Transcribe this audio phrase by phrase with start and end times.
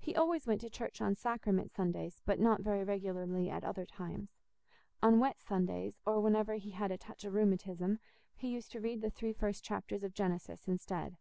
[0.00, 4.30] He always went to church on Sacrament Sundays, but not very regularly at other times;
[5.00, 8.00] on wet Sundays, or whenever he had a touch of rheumatism,
[8.34, 11.18] he used to read the three first chapters of Genesis instead.